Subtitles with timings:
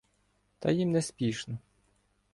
[0.59, 1.57] Та їм не спішно.